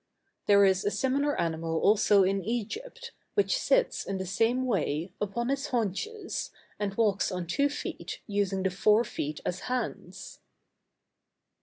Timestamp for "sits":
3.55-4.03